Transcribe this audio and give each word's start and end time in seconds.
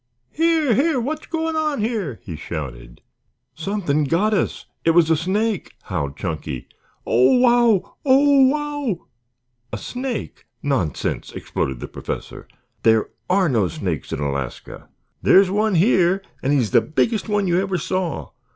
"Here, 0.31 0.73
here, 0.73 0.99
what's 0.99 1.27
going 1.27 1.55
on 1.55 1.79
here?" 1.79 2.19
he 2.23 2.35
shouted. 2.35 3.01
"Something 3.53 4.05
got 4.05 4.33
us. 4.33 4.65
It 4.83 4.95
was 4.95 5.11
a 5.11 5.15
snake," 5.15 5.75
howled 5.83 6.17
Chunky. 6.17 6.67
"Oh, 7.05 7.37
wow; 7.37 7.95
oh, 8.03 8.47
wow!" 8.47 9.05
"A 9.71 9.77
snake? 9.77 10.47
Nonsense!" 10.63 11.31
exploded 11.33 11.81
the 11.81 11.87
Professor. 11.87 12.47
"There 12.81 13.09
are 13.29 13.47
no 13.47 13.67
snakes 13.67 14.11
in 14.11 14.19
Alaska." 14.19 14.89
"There's 15.21 15.51
one 15.51 15.75
here 15.75 16.23
and 16.41 16.51
he's 16.51 16.71
the 16.71 16.81
biggest 16.81 17.29
one 17.29 17.45
you 17.45 17.59
ever 17.61 17.77
saw. 17.77 18.31